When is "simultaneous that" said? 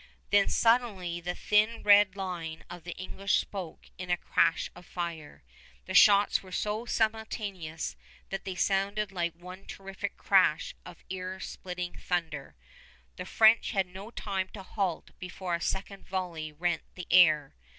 6.87-8.43